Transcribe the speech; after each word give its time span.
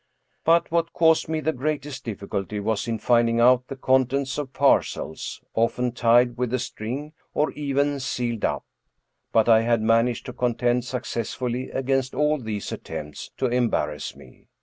But 0.43 0.71
what 0.71 0.93
caused 0.93 1.29
me 1.29 1.41
the 1.41 1.53
greatest 1.53 2.03
difficulty 2.05 2.59
was 2.59 2.87
in 2.87 2.97
finding 2.97 3.39
out 3.39 3.67
the 3.67 3.75
contents 3.75 4.39
of 4.39 4.51
parcels, 4.51 5.43
often 5.53 5.91
tied 5.91 6.37
with 6.39 6.51
a 6.55 6.57
string, 6.57 7.13
or 7.35 7.51
even 7.51 7.99
sealed 7.99 8.43
up. 8.43 8.65
But 9.31 9.47
I 9.47 9.61
had 9.61 9.83
managed 9.83 10.25
to 10.25 10.33
contend 10.33 10.85
successfully 10.85 11.69
against 11.69 12.15
all 12.15 12.39
these 12.39 12.71
attempts 12.71 13.29
to 13.37 13.45
embarrass 13.45 14.15
me. 14.15 14.47